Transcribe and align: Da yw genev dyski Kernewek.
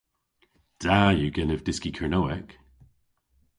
Da 0.83 0.99
yw 1.17 1.31
genev 1.35 1.61
dyski 1.65 1.91
Kernewek. 1.97 2.49